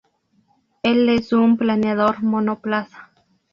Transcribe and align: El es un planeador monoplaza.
El 0.81 1.09
es 1.09 1.31
un 1.31 1.57
planeador 1.57 2.23
monoplaza. 2.23 3.11